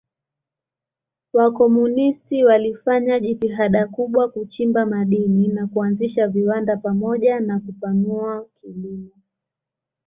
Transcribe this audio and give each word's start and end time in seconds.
Wakomunisti 1.33 2.43
walifanya 2.43 3.19
jitihada 3.19 3.87
kubwa 3.87 4.27
kuchimba 4.29 4.85
madini 4.85 5.47
na 5.47 5.67
kuanzisha 5.67 6.27
viwanda 6.27 6.77
pamoja 6.77 7.39
na 7.39 7.59
kupanua 7.59 8.45
kilimo. 8.61 9.09